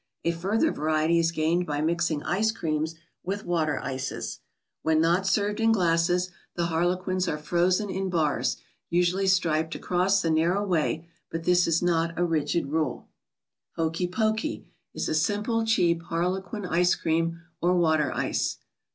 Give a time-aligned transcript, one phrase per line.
[0.23, 4.39] A further variety is gained by mixing ice creams with water ices.
[4.81, 8.57] When not served in glasses the Harlequins are frozen in bars,
[8.89, 13.03] usually striped across the narrow way but this is not a rigid rule.
[13.03, 13.69] ICE CREA MS.
[13.75, 18.57] 3i HOKEY POKEY is a simple, cheap Harlequin ice¬ cream, or water ice.